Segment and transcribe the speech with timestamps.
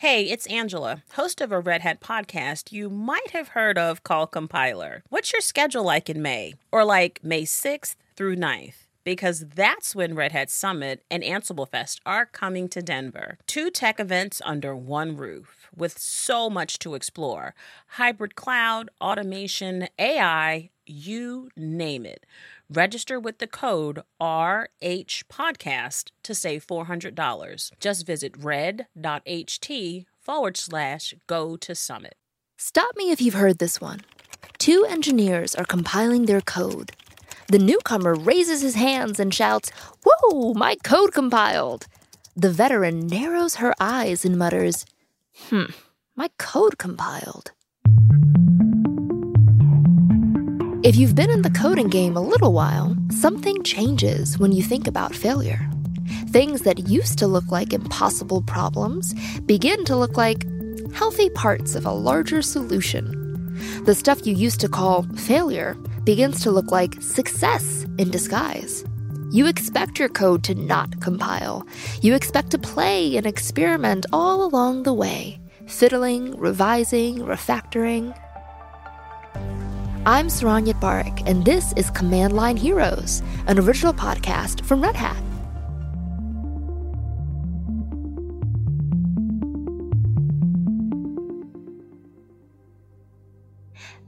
[0.00, 4.30] Hey, it's Angela, host of a Red Hat podcast you might have heard of called
[4.30, 5.02] Compiler.
[5.10, 6.54] What's your schedule like in May?
[6.72, 8.86] Or like May 6th through 9th?
[9.04, 13.36] Because that's when Red Hat Summit and Ansible Fest are coming to Denver.
[13.46, 17.54] Two tech events under one roof with so much to explore
[17.88, 22.24] hybrid cloud, automation, AI, you name it.
[22.72, 27.72] Register with the code RH Podcast to save $400.
[27.80, 32.14] Just visit red.ht forward slash go to summit.
[32.56, 34.02] Stop me if you've heard this one.
[34.58, 36.92] Two engineers are compiling their code.
[37.48, 39.70] The newcomer raises his hands and shouts,
[40.04, 41.86] Whoa, my code compiled!
[42.36, 44.86] The veteran narrows her eyes and mutters,
[45.48, 45.72] Hmm,
[46.14, 47.50] my code compiled.
[50.82, 54.86] If you've been in the coding game a little while, something changes when you think
[54.86, 55.68] about failure.
[56.28, 60.46] Things that used to look like impossible problems begin to look like
[60.94, 63.04] healthy parts of a larger solution.
[63.84, 65.74] The stuff you used to call failure
[66.04, 68.82] begins to look like success in disguise.
[69.32, 71.66] You expect your code to not compile.
[72.00, 78.16] You expect to play and experiment all along the way, fiddling, revising, refactoring.
[80.06, 85.22] I'm Saron Yitbarek, and this is Command Line Heroes, an original podcast from Red Hat.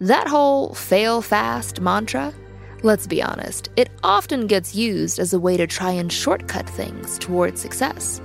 [0.00, 2.32] That whole fail fast mantra,
[2.82, 7.18] let's be honest, it often gets used as a way to try and shortcut things
[7.18, 8.22] towards success.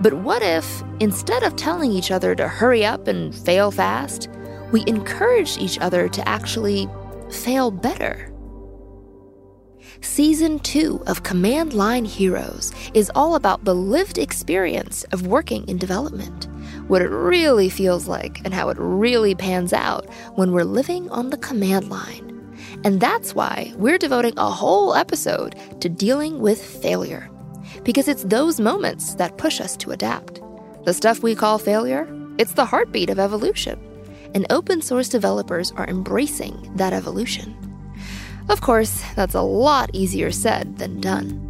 [0.00, 4.30] But what if, instead of telling each other to hurry up and fail fast,
[4.72, 6.88] we encourage each other to actually
[7.30, 8.30] fail better.
[10.00, 15.78] Season 2 of Command Line Heroes is all about the lived experience of working in
[15.78, 16.48] development,
[16.88, 21.30] what it really feels like, and how it really pans out when we're living on
[21.30, 22.30] the command line.
[22.84, 27.30] And that's why we're devoting a whole episode to dealing with failure.
[27.82, 30.40] Because it's those moments that push us to adapt.
[30.84, 32.06] The stuff we call failure,
[32.36, 33.80] it's the heartbeat of evolution
[34.34, 37.56] and open source developers are embracing that evolution.
[38.48, 41.40] Of course, that's a lot easier said than done.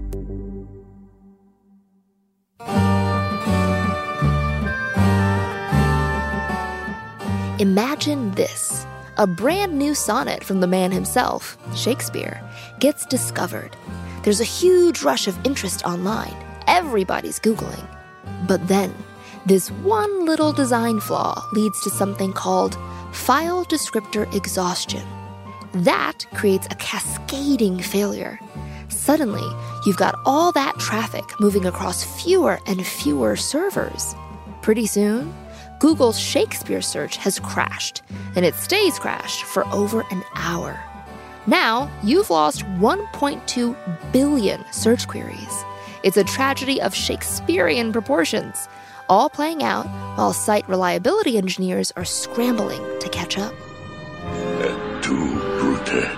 [7.58, 8.86] Imagine this
[9.16, 12.42] a brand new sonnet from the man himself, Shakespeare,
[12.80, 13.76] gets discovered.
[14.24, 16.34] There's a huge rush of interest online.
[16.66, 17.86] Everybody's Googling.
[18.48, 18.92] But then,
[19.46, 22.78] this one little design flaw leads to something called
[23.12, 25.06] file descriptor exhaustion.
[25.72, 28.38] That creates a cascading failure.
[28.88, 29.46] Suddenly,
[29.84, 34.14] you've got all that traffic moving across fewer and fewer servers.
[34.62, 35.34] Pretty soon,
[35.78, 38.02] Google's Shakespeare search has crashed,
[38.36, 40.82] and it stays crashed for over an hour.
[41.46, 43.76] Now, you've lost 1.2
[44.10, 45.64] billion search queries.
[46.02, 48.68] It's a tragedy of Shakespearean proportions
[49.08, 53.54] all playing out while site reliability engineers are scrambling to catch up.
[54.60, 56.08] Et tu, Brute.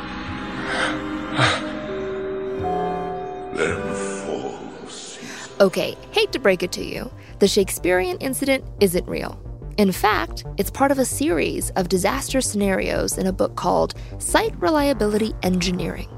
[5.59, 9.41] Okay, hate to break it to you, the Shakespearean incident isn't real.
[9.79, 14.55] In fact, it's part of a series of disaster scenarios in a book called Site
[14.61, 16.09] Reliability Engineering.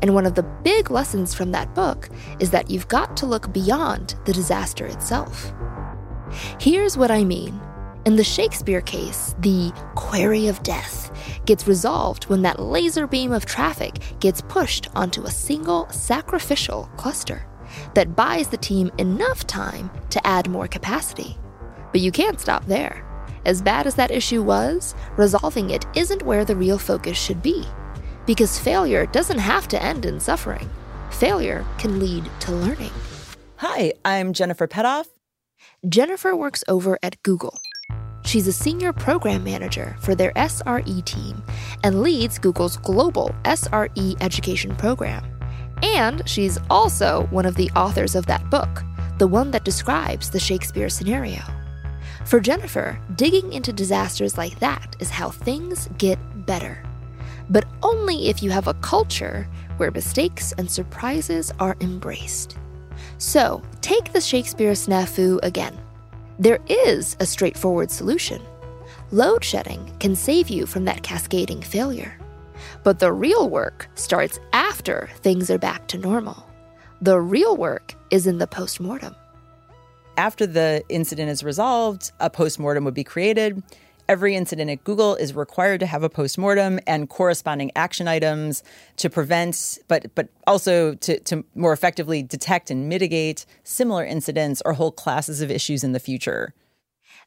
[0.00, 2.08] And one of the big lessons from that book
[2.40, 5.52] is that you've got to look beyond the disaster itself.
[6.60, 7.60] Here's what I mean.
[8.04, 11.10] In the Shakespeare case, the query of death
[11.44, 17.46] gets resolved when that laser beam of traffic gets pushed onto a single sacrificial cluster
[17.94, 21.36] that buys the team enough time to add more capacity.
[21.92, 23.04] But you can't stop there.
[23.44, 27.64] As bad as that issue was, resolving it isn't where the real focus should be.
[28.26, 30.68] Because failure doesn't have to end in suffering.
[31.10, 32.92] Failure can lead to learning.
[33.56, 35.06] Hi, I'm Jennifer Petoff,
[35.86, 37.56] Jennifer works over at Google.
[38.24, 41.40] She's a senior program manager for their SRE team
[41.84, 45.24] and leads Google's global SRE education program.
[45.84, 48.82] And she's also one of the authors of that book,
[49.18, 51.40] the one that describes the Shakespeare scenario.
[52.26, 56.82] For Jennifer, digging into disasters like that is how things get better.
[57.50, 62.58] But only if you have a culture where mistakes and surprises are embraced.
[63.18, 65.76] So, take the Shakespeare snafu again.
[66.38, 68.40] There is a straightforward solution.
[69.10, 72.16] Load shedding can save you from that cascading failure.
[72.84, 76.48] But the real work starts after things are back to normal.
[77.00, 79.14] The real work is in the postmortem.
[80.18, 83.62] after the incident is resolved, a postmortem would be created.
[84.08, 88.62] Every incident at Google is required to have a postmortem and corresponding action items
[88.96, 94.72] to prevent, but but also to, to more effectively detect and mitigate similar incidents or
[94.72, 96.54] whole classes of issues in the future.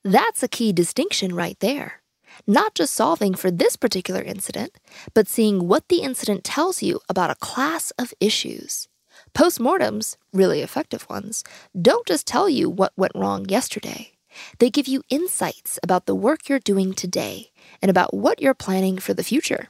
[0.03, 2.01] That's a key distinction right there.
[2.47, 4.75] Not just solving for this particular incident,
[5.13, 8.87] but seeing what the incident tells you about a class of issues.
[9.35, 11.43] Postmortems, really effective ones,
[11.79, 14.13] don't just tell you what went wrong yesterday.
[14.59, 17.51] They give you insights about the work you're doing today
[17.81, 19.69] and about what you're planning for the future.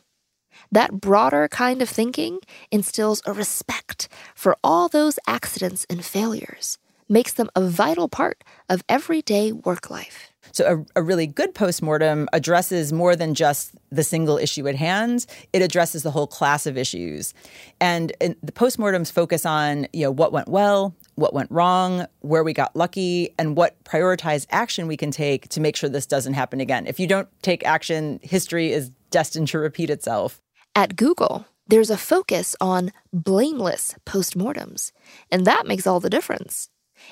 [0.72, 2.40] That broader kind of thinking
[2.72, 6.78] instills a respect for all those accidents and failures,
[7.10, 10.32] makes them a vital part of everyday work life.
[10.54, 15.26] So, a, a, really good postmortem addresses more than just the single issue at hand.
[15.54, 17.34] It addresses the whole class of issues.
[17.80, 22.44] And, and the postmortems focus on you know, what went well, what went wrong, where
[22.44, 26.34] we got lucky, and what prioritized action we can take to make sure this doesn't
[26.34, 26.88] happen again.
[26.88, 30.42] If you don't take action, history is destined to repeat itself.
[30.76, 34.92] At Google, there's a focus on blameless postmortems,
[35.32, 36.70] and that makes all the difference.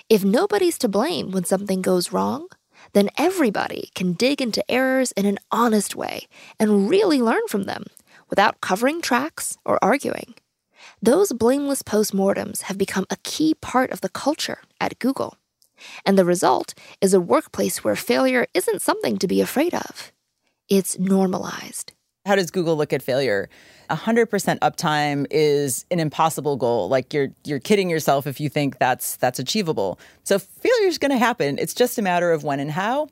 [0.09, 2.47] If nobody's to blame when something goes wrong,
[2.93, 6.27] then everybody can dig into errors in an honest way
[6.59, 7.85] and really learn from them
[8.29, 10.35] without covering tracks or arguing.
[11.01, 15.37] Those blameless postmortems have become a key part of the culture at Google.
[16.05, 20.11] And the result is a workplace where failure isn't something to be afraid of.
[20.67, 21.93] It's normalized.
[22.25, 23.49] How does Google look at failure?
[23.89, 26.89] 100% uptime is an impossible goal.
[26.89, 29.99] Like you're you're kidding yourself if you think that's that's achievable.
[30.25, 31.57] So failure is going to happen.
[31.57, 33.07] It's just a matter of when and how.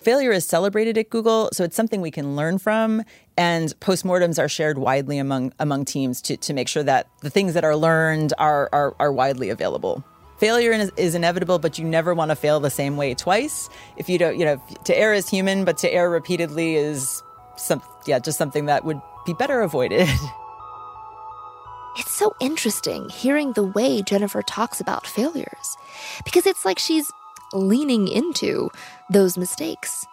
[0.00, 3.02] Failure is celebrated at Google, so it's something we can learn from
[3.36, 7.54] and postmortems are shared widely among among teams to to make sure that the things
[7.54, 10.04] that are learned are are, are widely available
[10.38, 13.68] failure is, is, inevitable, but you never want to fail the same way twice.
[13.96, 17.22] If you don't, you know, to err is human, but to err repeatedly is
[17.54, 20.08] some, yeah, just something that would be better avoided.
[21.98, 25.76] It's so interesting hearing the way Jennifer talks about failures
[26.24, 27.12] because it's like she's
[27.52, 28.70] leaning into
[29.10, 30.06] those mistakes.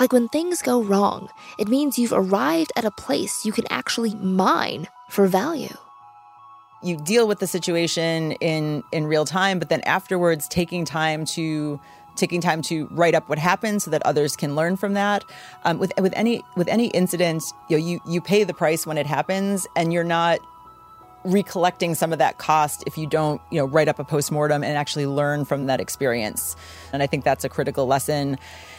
[0.00, 1.28] Like when things go wrong,
[1.58, 5.76] it means you've arrived at a place you can actually mine for value.
[6.82, 11.80] You deal with the situation in in real time, but then afterwards taking time to
[12.14, 15.24] taking time to write up what happened so that others can learn from that.
[15.64, 18.98] Um, with with any with any incident, you know, you you pay the price when
[18.98, 20.38] it happens, and you're not
[21.24, 24.78] recollecting some of that cost if you don't you know write up a postmortem and
[24.78, 26.54] actually learn from that experience
[26.92, 28.38] and i think that's a critical lesson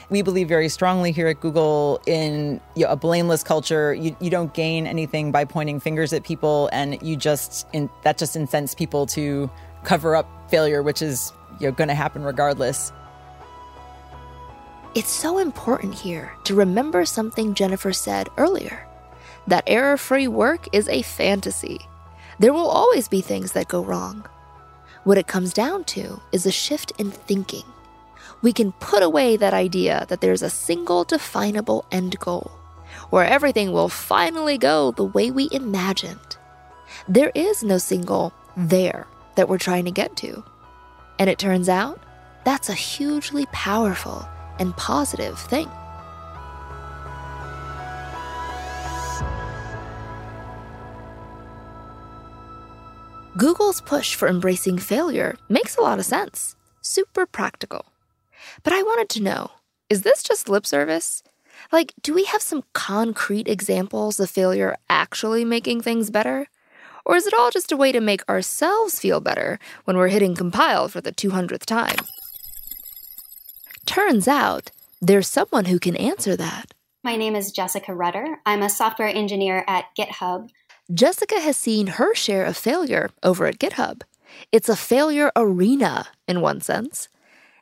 [0.10, 4.30] we believe very strongly here at google in you know, a blameless culture you, you
[4.30, 8.74] don't gain anything by pointing fingers at people and you just in, that just incents
[8.76, 9.50] people to
[9.84, 12.92] cover up failure which is you know, going to happen regardless
[14.96, 18.90] it's so important here to remember something Jennifer said earlier
[19.50, 21.80] that error free work is a fantasy.
[22.38, 24.28] There will always be things that go wrong.
[25.04, 27.64] What it comes down to is a shift in thinking.
[28.41, 32.51] We can put away that idea that there's a single definable end goal,
[33.09, 36.38] where everything will finally go the way we imagined.
[37.07, 40.44] There is no single there that we're trying to get to.
[41.18, 42.01] And it turns out
[42.45, 44.27] that's a hugely powerful
[44.57, 45.69] and positive thing.
[53.38, 56.55] Google's push for embracing failure makes a lot of sense.
[56.81, 57.86] Super practical.
[58.63, 59.51] But I wanted to know
[59.89, 61.24] is this just lip service?
[61.72, 66.48] Like, do we have some concrete examples of failure actually making things better?
[67.06, 70.36] Or is it all just a way to make ourselves feel better when we're hitting
[70.36, 71.98] compile for the 200th time?
[73.86, 76.74] Turns out, there's someone who can answer that.
[77.03, 78.39] My name is Jessica Rudder.
[78.46, 80.50] I'm a software engineer at GitHub.
[80.94, 84.01] Jessica has seen her share of failure over at GitHub.
[84.51, 87.10] It's a failure arena, in one sense.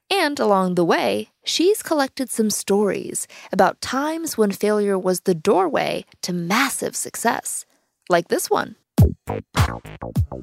[0.09, 6.05] And along the way, she's collected some stories about times when failure was the doorway
[6.21, 7.65] to massive success,
[8.09, 8.75] like this one.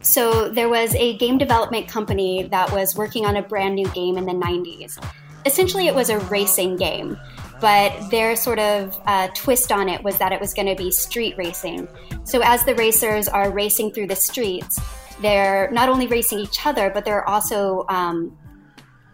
[0.03, 4.19] So, there was a game development company that was working on a brand new game
[4.19, 4.99] in the 90s
[5.47, 7.19] essentially it was a racing game
[7.61, 10.91] but their sort of uh, twist on it was that it was going to be
[10.91, 11.89] street racing.
[12.25, 14.79] So as the racers are racing through the streets,
[15.23, 18.37] they're not only racing each other, but they're also um,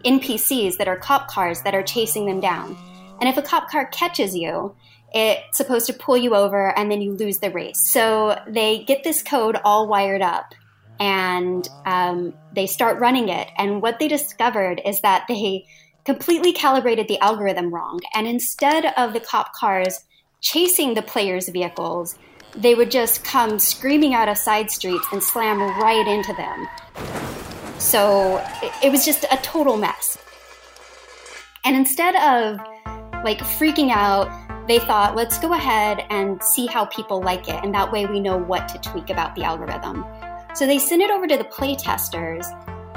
[0.03, 2.77] NPCs that are cop cars that are chasing them down.
[3.19, 4.75] And if a cop car catches you,
[5.13, 7.79] it's supposed to pull you over and then you lose the race.
[7.91, 10.53] So they get this code all wired up
[10.99, 13.49] and um, they start running it.
[13.57, 15.65] And what they discovered is that they
[16.05, 17.99] completely calibrated the algorithm wrong.
[18.13, 19.99] And instead of the cop cars
[20.39, 22.17] chasing the players' vehicles,
[22.55, 27.30] they would just come screaming out of side streets and slam right into them.
[27.81, 30.19] So it, it was just a total mess.
[31.65, 32.59] And instead of
[33.23, 34.29] like freaking out,
[34.67, 37.63] they thought, let's go ahead and see how people like it.
[37.63, 40.05] And that way we know what to tweak about the algorithm.
[40.53, 42.45] So they sent it over to the playtesters.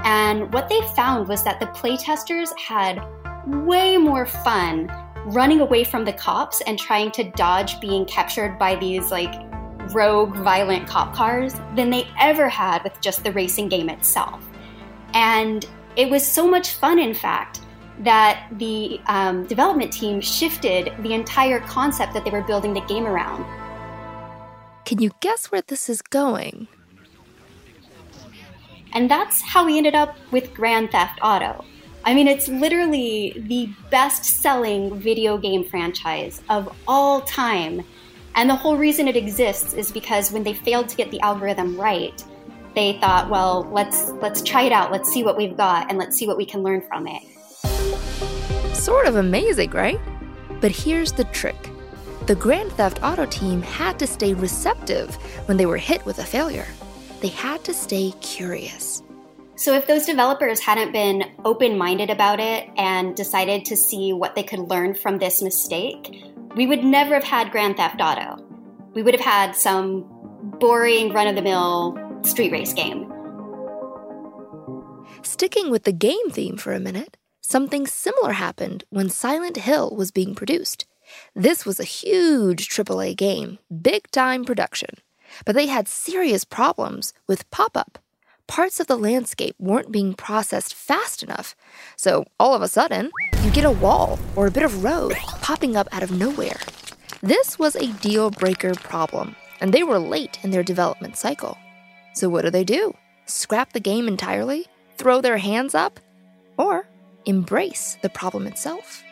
[0.05, 3.03] And what they found was that the playtesters had
[3.47, 4.93] way more fun
[5.27, 9.35] running away from the cops and trying to dodge being captured by these like
[9.95, 14.45] rogue, violent cop cars than they ever had with just the racing game itself.
[15.15, 15.65] And
[15.97, 17.61] it was so much fun, in fact,
[18.01, 23.07] that the um, development team shifted the entire concept that they were building the game
[23.07, 23.45] around.
[24.85, 26.69] Can you guess where this is going?
[28.93, 31.65] And that's how we ended up with Grand Theft Auto.
[32.05, 37.83] I mean, it's literally the best selling video game franchise of all time.
[38.35, 41.81] And the whole reason it exists is because when they failed to get the algorithm
[41.81, 42.23] right,
[42.75, 44.91] they thought, well, let's let's try it out.
[44.93, 47.23] Let's see what we've got and let's see what we can learn from it.
[48.75, 50.01] Sort of amazing, right?
[50.61, 51.57] But here's the trick.
[52.27, 55.15] The Grand Theft Auto team had to stay receptive
[55.47, 56.67] when they were hit with a failure.
[57.21, 59.03] They had to stay curious.
[59.57, 64.35] So, if those developers hadn't been open minded about it and decided to see what
[64.35, 66.25] they could learn from this mistake,
[66.57, 68.43] we would never have had Grand Theft Auto.
[68.95, 70.05] We would have had some
[70.59, 71.93] boring, run of the mill
[72.25, 73.11] street race game.
[75.23, 80.11] Sticking with the game theme for a minute, something similar happened when Silent Hill was
[80.11, 80.87] being produced.
[81.35, 84.91] This was a huge AAA game, big time production.
[85.45, 87.99] But they had serious problems with pop up.
[88.47, 91.57] Parts of the landscape weren't being processed fast enough.
[91.97, 93.11] So all of a sudden,
[93.43, 96.61] you get a wall or a bit of road popping up out of nowhere.
[97.23, 101.57] This was a deal breaker problem, and they were late in their development cycle.
[102.15, 102.95] So what do they do?
[103.27, 104.67] Scrap the game entirely?
[104.97, 106.01] Throw their hands up?
[106.57, 106.87] Or
[107.27, 109.03] embrace the problem itself?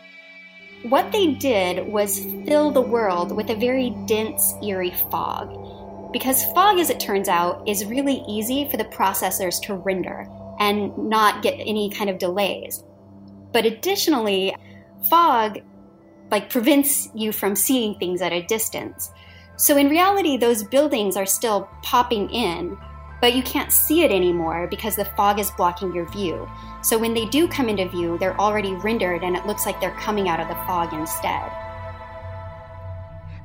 [0.82, 5.50] What they did was fill the world with a very dense, eerie fog
[6.12, 10.26] because fog, as it turns out, is really easy for the processors to render
[10.61, 12.85] and not get any kind of delays.
[13.52, 14.54] But additionally,
[15.09, 15.61] fog
[16.30, 19.11] like prevents you from seeing things at a distance.
[19.56, 22.76] So in reality, those buildings are still popping in,
[23.23, 26.50] but you can't see it anymore because the fog is blocking your view.
[26.83, 29.93] So when they do come into view, they're already rendered and it looks like they're
[29.93, 31.49] coming out of the fog instead.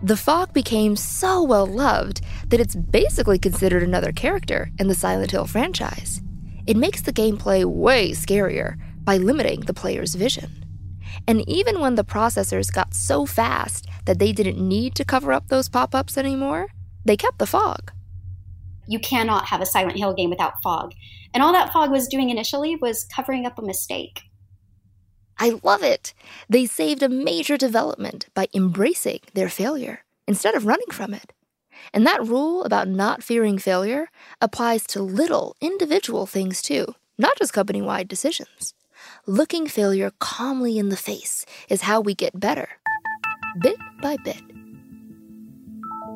[0.02, 5.30] The fog became so well loved that it's basically considered another character in the Silent
[5.30, 6.22] Hill franchise.
[6.66, 10.66] It makes the gameplay way scarier by limiting the player's vision.
[11.28, 15.50] And even when the processors got so fast that they didn't need to cover up
[15.50, 16.70] those pop ups anymore,
[17.06, 17.92] they kept the fog.
[18.88, 20.94] You cannot have a Silent Hill game without fog.
[21.34, 24.22] And all that fog was doing initially was covering up a mistake.
[25.40, 26.14] I love it.
[26.50, 31.34] They saved a major development by embracing their failure instead of running from it.
[31.94, 34.10] And that rule about not fearing failure
[34.42, 38.74] applies to little individual things too, not just company wide decisions.
[39.28, 42.70] Looking failure calmly in the face is how we get better,
[43.62, 44.42] bit by bit.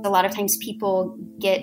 [0.04, 1.62] A lot of times people get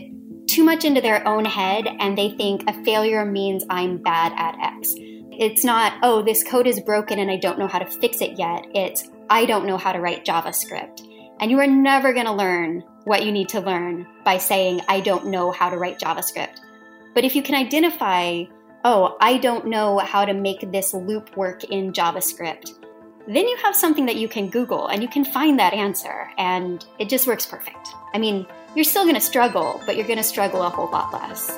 [0.49, 4.59] too much into their own head and they think a failure means I'm bad at
[4.61, 4.95] X.
[4.97, 8.38] It's not, oh, this code is broken and I don't know how to fix it
[8.38, 8.67] yet.
[8.75, 11.02] It's, I don't know how to write JavaScript.
[11.40, 15.00] And you are never going to learn what you need to learn by saying, I
[15.00, 16.61] don't know how to write JavaScript.
[17.14, 18.45] But if you can identify,
[18.85, 22.73] oh, I don't know how to make this loop work in JavaScript,
[23.26, 26.85] then you have something that you can Google and you can find that answer, and
[26.99, 27.88] it just works perfect.
[28.14, 31.13] I mean, you're still going to struggle, but you're going to struggle a whole lot
[31.13, 31.51] less.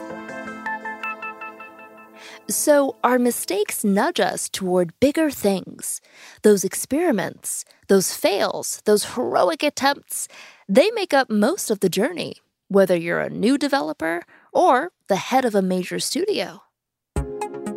[2.49, 6.00] So, our mistakes nudge us toward bigger things.
[6.43, 10.26] Those experiments, those fails, those heroic attempts,
[10.69, 12.37] they make up most of the journey,
[12.69, 16.62] whether you're a new developer or the head of a major studio.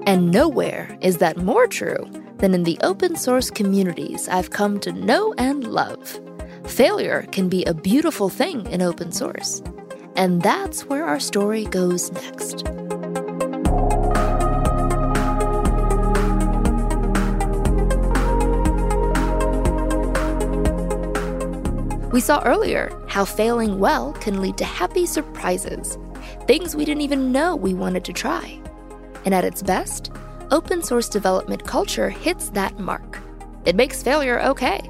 [0.07, 4.91] And nowhere is that more true than in the open source communities I've come to
[4.91, 6.19] know and love.
[6.67, 9.61] Failure can be a beautiful thing in open source.
[10.15, 12.63] And that's where our story goes next.
[22.11, 25.97] We saw earlier how failing well can lead to happy surprises.
[26.47, 28.59] things we didn't even know we wanted to try.
[29.25, 30.11] And at its best,
[30.51, 33.19] open source development culture hits that mark.
[33.65, 34.81] It makes failure okay.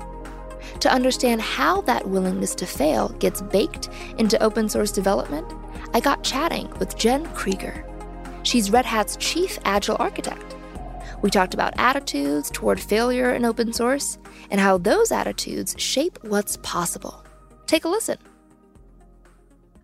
[0.79, 5.51] To understand how that willingness to fail gets baked into open source development,
[5.93, 7.85] I got chatting with Jen Krieger.
[8.43, 10.55] She's Red Hat's chief agile architect.
[11.21, 14.17] We talked about attitudes toward failure in open source
[14.51, 17.23] and how those attitudes shape what's possible.
[17.65, 18.17] Take a listen.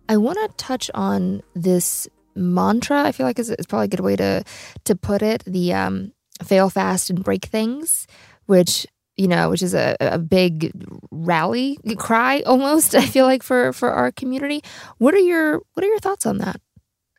[0.08, 3.02] I want to touch on this mantra.
[3.02, 4.44] I feel like it's, probably a good way to
[4.84, 5.42] to put it.
[5.46, 8.06] The um, fail fast and break things,
[8.46, 8.86] which
[9.20, 10.72] you know, which is a, a big
[11.10, 12.94] rally cry almost.
[12.94, 14.62] I feel like for for our community.
[14.96, 16.60] What are your What are your thoughts on that?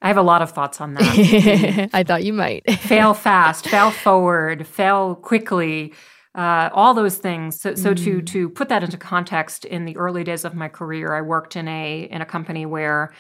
[0.02, 1.90] I have a lot of thoughts on that.
[1.94, 5.94] I thought you might fail fast, fail forward, fail quickly.
[6.34, 7.60] Uh, all those things.
[7.60, 8.04] So, so mm.
[8.04, 11.56] to to put that into context, in the early days of my career, I worked
[11.56, 13.14] in a in a company where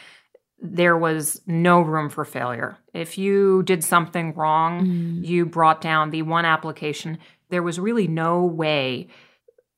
[0.59, 2.77] there was no room for failure.
[2.93, 5.25] If you did something wrong, mm.
[5.25, 7.17] you brought down the one application
[7.51, 9.07] there was really no way,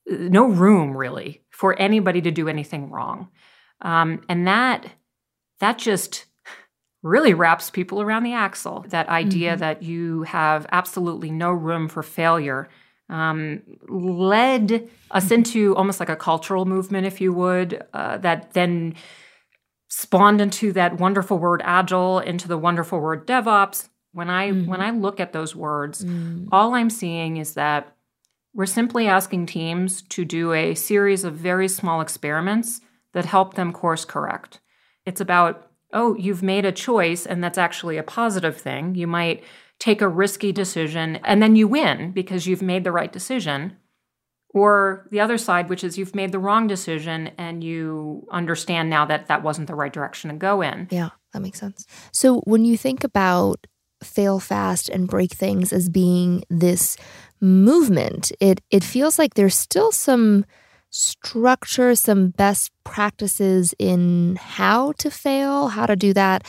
[0.07, 3.27] no room really for anybody to do anything wrong.
[3.81, 4.85] Um, and that
[5.59, 6.25] that just
[7.01, 8.85] really wraps people around the axle.
[8.87, 9.59] That idea mm-hmm.
[9.59, 12.69] that you have absolutely no room for failure
[13.09, 15.33] um, led us mm-hmm.
[15.33, 18.95] into almost like a cultural movement, if you would, uh, that then
[19.89, 24.69] spawned into that wonderful word agile, into the wonderful word DevOps, when I mm-hmm.
[24.69, 26.47] when I look at those words, mm.
[26.51, 27.95] all I'm seeing is that
[28.53, 32.81] we're simply asking teams to do a series of very small experiments
[33.13, 34.59] that help them course correct.
[35.05, 38.95] It's about, oh, you've made a choice and that's actually a positive thing.
[38.95, 39.43] You might
[39.79, 43.77] take a risky decision and then you win because you've made the right decision.
[44.55, 49.03] Or the other side, which is you've made the wrong decision and you understand now
[49.05, 50.87] that that wasn't the right direction to go in.
[50.91, 51.87] Yeah, that makes sense.
[52.11, 53.65] So when you think about
[54.03, 56.97] fail fast and break things as being this
[57.41, 58.31] movement.
[58.39, 60.45] It it feels like there's still some
[60.89, 66.45] structure, some best practices in how to fail, how to do that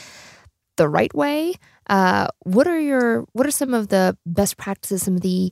[0.77, 1.55] the right way.
[1.87, 5.51] Uh, what are your what are some of the best practices, some of the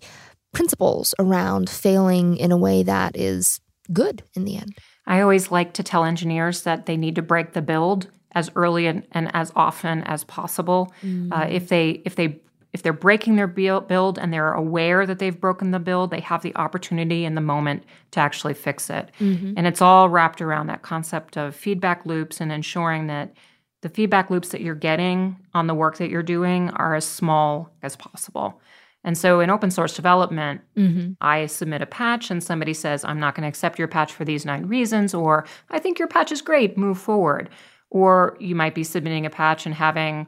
[0.53, 3.59] principles around failing in a way that is
[3.91, 4.77] good in the end?
[5.05, 8.87] I always like to tell engineers that they need to break the build as early
[8.87, 10.93] and, and as often as possible.
[11.01, 11.31] Mm.
[11.31, 12.39] Uh, if they if they
[12.73, 16.41] if they're breaking their build and they're aware that they've broken the build, they have
[16.41, 19.11] the opportunity in the moment to actually fix it.
[19.19, 19.53] Mm-hmm.
[19.55, 23.33] And it's all wrapped around that concept of feedback loops and ensuring that
[23.81, 27.69] the feedback loops that you're getting on the work that you're doing are as small
[27.83, 28.59] as possible.
[29.03, 31.11] And so in open source development, mm-hmm.
[31.21, 34.23] I submit a patch and somebody says, I'm not going to accept your patch for
[34.23, 37.49] these nine reasons, or I think your patch is great, move forward.
[37.93, 40.25] Or you might be submitting a patch and having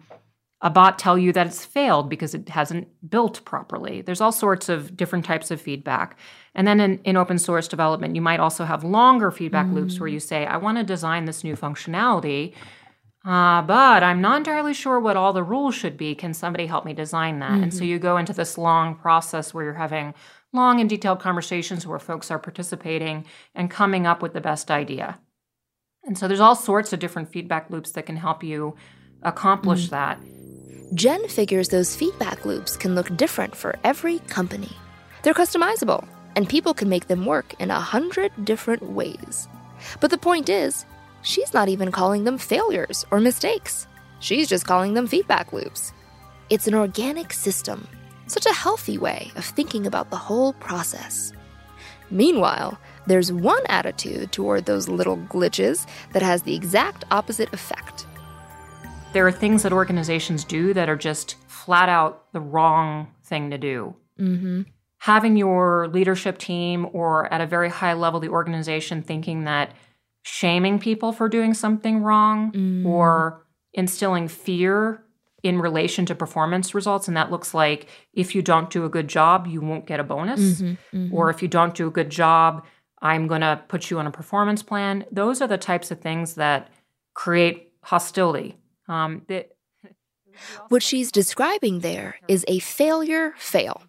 [0.61, 4.01] a bot tell you that it's failed because it hasn't built properly.
[4.01, 6.17] There's all sorts of different types of feedback.
[6.53, 9.73] And then in, in open source development, you might also have longer feedback mm.
[9.73, 12.53] loops where you say, I want to design this new functionality,
[13.25, 16.13] uh, but I'm not entirely sure what all the rules should be.
[16.13, 17.51] Can somebody help me design that?
[17.51, 17.63] Mm-hmm.
[17.63, 17.87] And so mm-hmm.
[17.87, 20.13] you go into this long process where you're having
[20.53, 23.25] long and detailed conversations where folks are participating
[23.55, 25.19] and coming up with the best idea.
[26.05, 28.75] And so there's all sorts of different feedback loops that can help you
[29.23, 29.89] accomplish mm.
[29.89, 30.19] that.
[30.93, 34.71] Jen figures those feedback loops can look different for every company.
[35.23, 39.47] They're customizable, and people can make them work in a hundred different ways.
[39.99, 40.85] But the point is,
[41.23, 43.87] she's not even calling them failures or mistakes.
[44.19, 45.91] She's just calling them feedback loops.
[46.51, 47.87] It's an organic system,
[48.27, 51.33] such a healthy way of thinking about the whole process.
[52.11, 58.05] Meanwhile, there's one attitude toward those little glitches that has the exact opposite effect.
[59.13, 63.57] There are things that organizations do that are just flat out the wrong thing to
[63.57, 63.95] do.
[64.19, 64.63] Mm-hmm.
[64.99, 69.71] Having your leadership team or at a very high level, the organization thinking that
[70.23, 72.85] shaming people for doing something wrong mm.
[72.85, 75.03] or instilling fear
[75.43, 77.07] in relation to performance results.
[77.07, 80.03] And that looks like if you don't do a good job, you won't get a
[80.03, 80.39] bonus.
[80.39, 81.13] Mm-hmm, mm-hmm.
[81.13, 82.65] Or if you don't do a good job,
[83.05, 85.05] I'm going to put you on a performance plan.
[85.11, 86.71] Those are the types of things that
[87.13, 88.57] create hostility.
[88.87, 89.51] Um, that,
[90.69, 93.83] what she's describing there is a failure fail,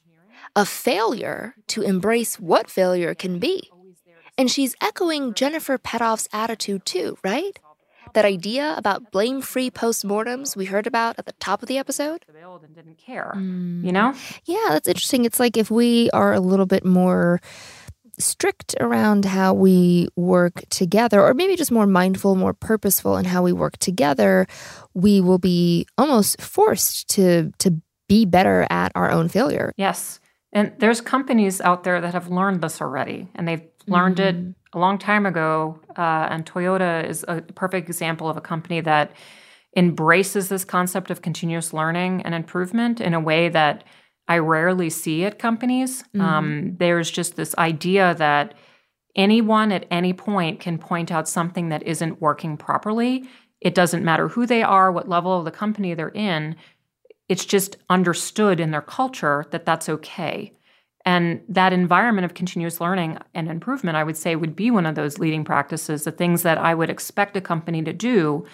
[0.55, 3.71] a failure to embrace what failure can be.
[4.37, 7.59] And she's echoing Jennifer Petoff's attitude too, right?
[8.13, 12.27] That idea about blame free postmortems we heard about at the top of the episode?
[12.29, 14.15] And didn't care, you know?
[14.45, 15.25] Yeah, that's interesting.
[15.25, 17.41] It's like if we are a little bit more
[18.19, 23.43] strict around how we work together, or maybe just more mindful, more purposeful in how
[23.43, 24.47] we work together,
[24.95, 29.73] we will be almost forced to to be better at our own failure.
[29.77, 30.21] Yes.
[30.53, 34.49] And there's companies out there that have learned this already, and they've learned mm-hmm.
[34.49, 35.81] it a long time ago.
[35.97, 39.13] Uh, and Toyota is a perfect example of a company that
[39.77, 43.85] embraces this concept of continuous learning and improvement in a way that
[44.29, 46.03] I rarely see at companies.
[46.03, 46.21] Mm-hmm.
[46.21, 48.55] Um, there's just this idea that
[49.15, 53.29] anyone at any point can point out something that isn't working properly.
[53.61, 56.57] It doesn't matter who they are, what level of the company they're in.
[57.29, 60.53] It's just understood in their culture that that's okay.
[61.05, 64.97] And that environment of continuous learning and improvement, I would say, would be one of
[64.97, 68.45] those leading practices, the things that I would expect a company to do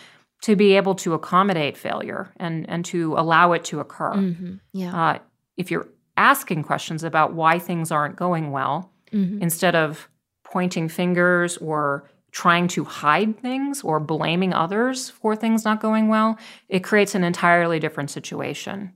[0.43, 4.13] to be able to accommodate failure and, and to allow it to occur.
[4.13, 4.55] Mm-hmm.
[4.73, 5.03] Yeah.
[5.03, 5.19] Uh,
[5.63, 9.41] if you're asking questions about why things aren't going well, mm-hmm.
[9.41, 10.09] instead of
[10.45, 16.37] pointing fingers or trying to hide things or blaming others for things not going well,
[16.69, 18.93] it creates an entirely different situation.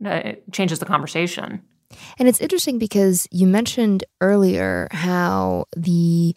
[0.00, 1.62] It changes the conversation.
[2.18, 6.34] And it's interesting because you mentioned earlier how the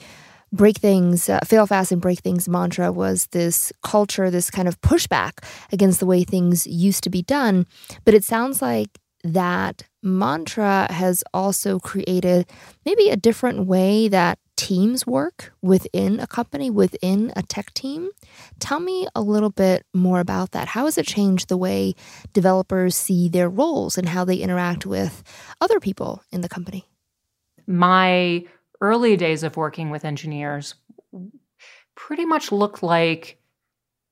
[0.51, 4.81] break things, uh, fail fast and break things mantra was this culture, this kind of
[4.81, 7.65] pushback against the way things used to be done.
[8.03, 8.89] But it sounds like
[9.23, 12.47] that mantra has also created
[12.85, 18.09] maybe a different way that teams work within a company, within a tech team.
[18.59, 20.67] Tell me a little bit more about that.
[20.69, 21.95] How has it changed the way
[22.33, 25.23] developers see their roles and how they interact with
[25.61, 26.85] other people in the company?
[27.67, 28.43] My
[28.81, 30.75] early days of working with engineers
[31.95, 33.38] pretty much looked like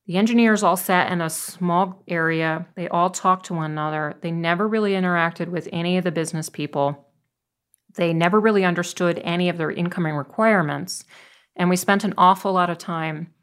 [0.07, 2.65] the engineers all sat in a small area.
[2.75, 4.15] They all talked to one another.
[4.21, 7.05] They never really interacted with any of the business people.
[7.95, 11.03] They never really understood any of their incoming requirements.
[11.57, 13.33] And we spent an awful lot of time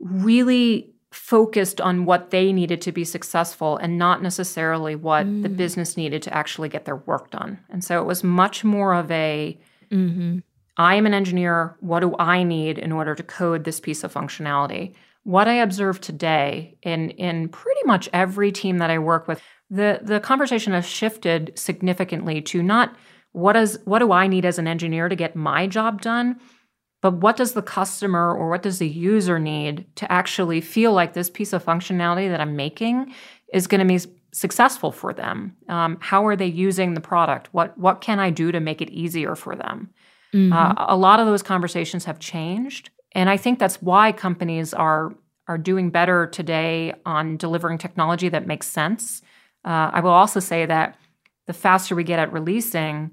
[0.00, 5.42] really focused on what they needed to be successful and not necessarily what mm.
[5.42, 7.58] the business needed to actually get their work done.
[7.68, 9.58] And so it was much more of a
[9.90, 10.38] mm-hmm.
[10.78, 11.76] I am an engineer.
[11.80, 14.94] What do I need in order to code this piece of functionality?
[15.26, 19.98] What I observe today in in pretty much every team that I work with, the
[20.00, 22.94] the conversation has shifted significantly to not
[23.32, 26.38] what is what do I need as an engineer to get my job done,
[27.02, 31.12] but what does the customer or what does the user need to actually feel like
[31.12, 33.12] this piece of functionality that I'm making
[33.52, 35.56] is going to be successful for them?
[35.68, 37.48] Um, how are they using the product?
[37.50, 39.90] What what can I do to make it easier for them?
[40.32, 40.52] Mm-hmm.
[40.52, 42.90] Uh, a lot of those conversations have changed.
[43.16, 45.14] And I think that's why companies are
[45.48, 49.22] are doing better today on delivering technology that makes sense.
[49.64, 50.98] Uh, I will also say that
[51.46, 53.12] the faster we get at releasing,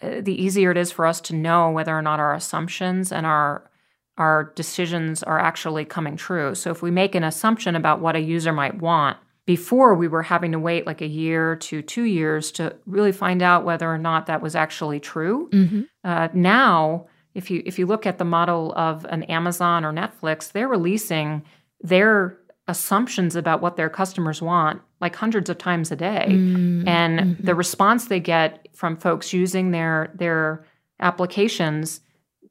[0.00, 3.26] uh, the easier it is for us to know whether or not our assumptions and
[3.26, 3.70] our
[4.16, 6.54] our decisions are actually coming true.
[6.54, 10.22] So if we make an assumption about what a user might want, before we were
[10.22, 13.98] having to wait like a year to two years to really find out whether or
[13.98, 15.50] not that was actually true.
[15.50, 15.82] Mm-hmm.
[16.02, 20.52] Uh, now if you if you look at the model of an Amazon or Netflix,
[20.52, 21.42] they're releasing
[21.80, 26.26] their assumptions about what their customers want like hundreds of times a day.
[26.30, 26.88] Mm-hmm.
[26.88, 27.44] And mm-hmm.
[27.44, 30.64] the response they get from folks using their their
[31.00, 32.00] applications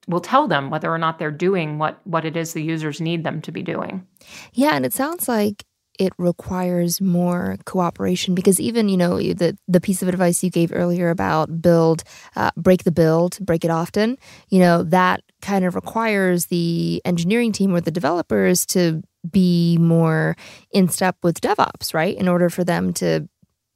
[0.07, 3.23] will tell them whether or not they're doing what what it is the users need
[3.23, 4.05] them to be doing.
[4.53, 5.65] Yeah, and it sounds like
[5.99, 10.71] it requires more cooperation because even you know the the piece of advice you gave
[10.73, 12.03] earlier about build
[12.35, 14.17] uh, break the build break it often
[14.49, 20.35] you know that kind of requires the engineering team or the developers to be more
[20.71, 22.17] in step with devops right?
[22.17, 23.27] In order for them to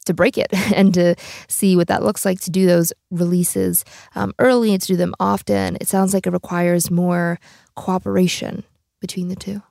[0.05, 1.15] to break it and to
[1.47, 5.13] see what that looks like to do those releases um, early and to do them
[5.19, 5.77] often.
[5.79, 7.39] It sounds like it requires more
[7.75, 8.63] cooperation
[8.99, 9.61] between the two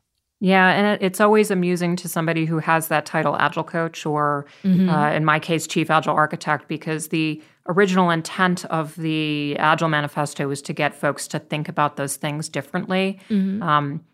[0.41, 4.89] yeah, and it's always amusing to somebody who has that title, Agile Coach, or mm-hmm.
[4.89, 10.47] uh, in my case, Chief Agile Architect, because the original intent of the Agile Manifesto
[10.47, 13.19] was to get folks to think about those things differently.
[13.31, 13.63] Mm-hmm.
[13.63, 14.05] Um,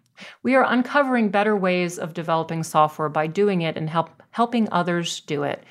[0.44, 5.20] we are uncovering better ways of developing software by doing it and help helping others
[5.20, 5.64] do it.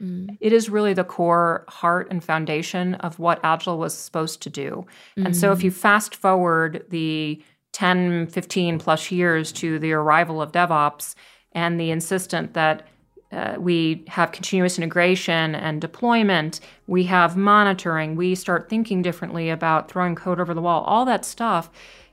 [0.00, 0.36] Mm.
[0.40, 4.86] It is really the core heart and foundation of what Agile was supposed to do.
[5.18, 5.26] Mm.
[5.26, 5.64] And so if mm.
[5.64, 7.42] you fast forward the
[7.76, 11.14] 10, 15 plus years to the arrival of DevOps
[11.52, 12.86] and the insistent that
[13.32, 19.90] uh, we have continuous integration and deployment, we have monitoring, we start thinking differently about
[19.90, 20.84] throwing code over the wall.
[20.84, 21.68] All that stuff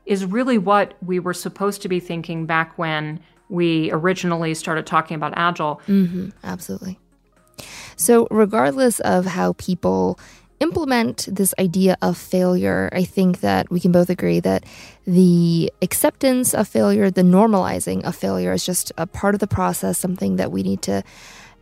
[0.05, 5.15] is really what we were supposed to be thinking back when we originally started talking
[5.15, 5.79] about Agile.
[5.87, 6.99] Mm-hmm, absolutely.
[7.95, 10.19] So, regardless of how people
[10.63, 14.65] implement this idea of failure, I think that we can both agree that
[15.05, 19.97] the acceptance of failure, the normalizing of failure is just a part of the process,
[19.97, 21.03] something that we need to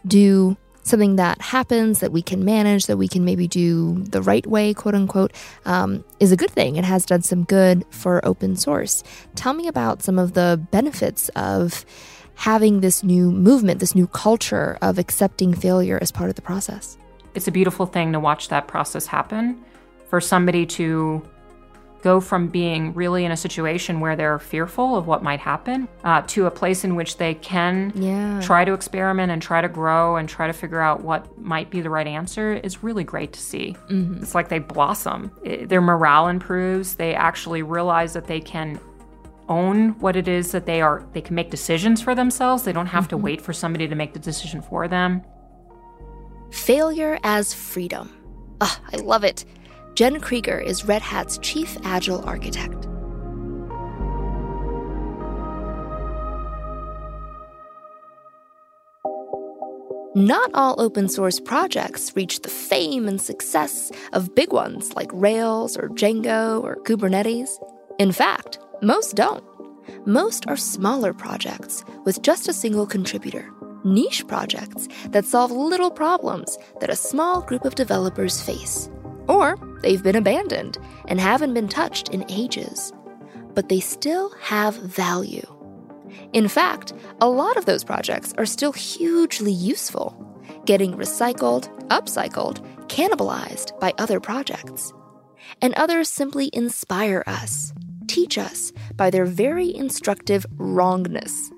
[0.06, 4.46] do, something that happens that we can manage, that we can maybe do the right
[4.48, 5.34] way, quote unquote,
[5.66, 6.76] um, is a good thing.
[6.76, 9.04] It has done some good for open source.
[9.36, 11.86] Tell me about some of the benefits of
[12.36, 16.98] having this new movement, this new culture of accepting failure as part of the process
[17.34, 19.64] it's a beautiful thing to watch that process happen
[20.10, 21.22] for somebody to
[22.02, 26.22] go from being really in a situation where they're fearful of what might happen uh,
[26.28, 28.40] to a place in which they can yeah.
[28.42, 31.82] try to experiment and try to grow and try to figure out what might be
[31.82, 33.76] the right answer is really great to see.
[33.90, 34.22] Mm-hmm.
[34.22, 35.32] It's like they blossom.
[35.44, 36.96] It, their morale improves.
[36.96, 38.80] They actually realize that they can
[39.50, 42.86] own what it is that they are they can make decisions for themselves they don't
[42.86, 43.10] have mm-hmm.
[43.10, 45.22] to wait for somebody to make the decision for them
[46.52, 48.12] Failure as freedom.
[48.60, 49.46] Ah, I love it.
[49.94, 52.88] Jen Krieger is Red Hat's chief agile architect.
[60.14, 65.78] Not all open source projects reach the fame and success of big ones like Rails
[65.78, 67.50] or Django or Kubernetes.
[67.98, 69.44] In fact, most don't.
[70.06, 73.52] Most are smaller projects with just a single contributor
[73.84, 78.90] niche projects that solve little problems that a small group of developers face.
[79.28, 82.94] Or they've been abandoned and haven't been touched in ages.
[83.54, 85.46] But they still have value.
[86.34, 90.16] In fact, a lot of those projects are still hugely useful,
[90.66, 94.94] getting recycled, upcycled, cannibalized by other projects.
[95.62, 97.74] And others simply inspire us,
[98.08, 101.52] teach us by their very instructive wrongness.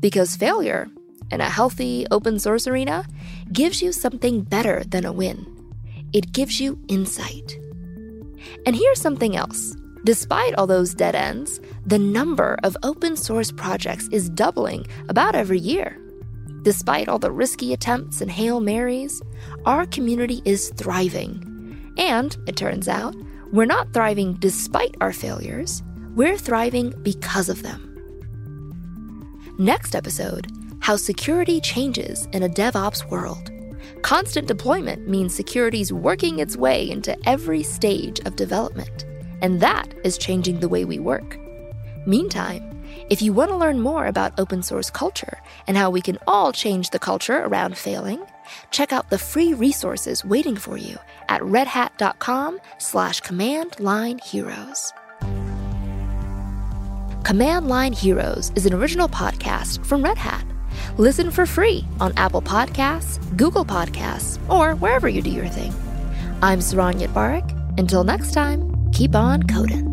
[0.00, 0.88] Because failure
[1.30, 3.04] in a healthy open source arena
[3.52, 5.55] gives you something better than a win.
[6.12, 7.58] It gives you insight.
[8.64, 9.76] And here's something else.
[10.04, 15.58] Despite all those dead ends, the number of open source projects is doubling about every
[15.58, 15.98] year.
[16.62, 19.20] Despite all the risky attempts and Hail Marys,
[19.64, 21.94] our community is thriving.
[21.96, 23.16] And, it turns out,
[23.52, 25.82] we're not thriving despite our failures,
[26.14, 27.82] we're thriving because of them.
[29.58, 30.46] Next episode,
[30.80, 33.50] how security changes in a DevOps world.
[34.06, 39.04] Constant deployment means security's working its way into every stage of development,
[39.42, 41.36] and that is changing the way we work.
[42.06, 42.62] Meantime,
[43.10, 46.52] if you want to learn more about open source culture and how we can all
[46.52, 48.24] change the culture around failing,
[48.70, 50.96] check out the free resources waiting for you
[51.28, 54.92] at redhat.com slash command line heroes.
[57.24, 60.44] Command Line Heroes is an original podcast from Red Hat.
[60.98, 65.74] Listen for free on Apple Podcasts, Google Podcasts, or wherever you do your thing.
[66.40, 67.52] I'm Saron Yitbarek.
[67.78, 69.92] Until next time, keep on coding.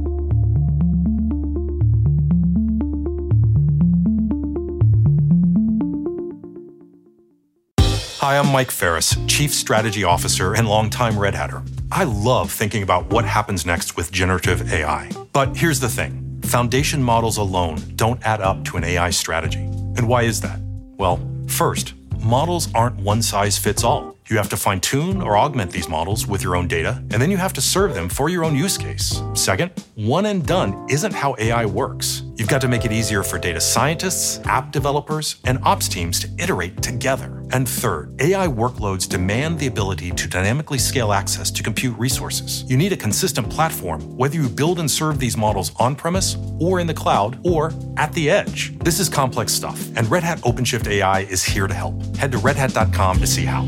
[8.21, 11.63] Hi, I'm Mike Ferris, Chief Strategy Officer and longtime Red Hatter.
[11.91, 15.11] I love thinking about what happens next with generative AI.
[15.33, 19.65] But here's the thing foundation models alone don't add up to an AI strategy.
[19.97, 20.62] And why is that?
[20.97, 24.15] Well, first, models aren't one size fits all.
[24.29, 27.29] You have to fine tune or augment these models with your own data, and then
[27.29, 29.21] you have to serve them for your own use case.
[29.33, 32.22] Second, one and done isn't how AI works.
[32.35, 36.29] You've got to make it easier for data scientists, app developers, and ops teams to
[36.39, 37.43] iterate together.
[37.51, 42.63] And third, AI workloads demand the ability to dynamically scale access to compute resources.
[42.67, 46.79] You need a consistent platform, whether you build and serve these models on premise, or
[46.79, 48.77] in the cloud, or at the edge.
[48.79, 52.03] This is complex stuff, and Red Hat OpenShift AI is here to help.
[52.15, 53.63] Head to redhat.com to see how.